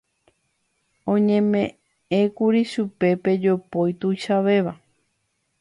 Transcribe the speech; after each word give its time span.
oñeme'ẽkuri 1.13 2.61
chupe 2.71 3.09
pe 3.23 3.31
jopói 3.43 3.91
tuichavéva 3.99 4.73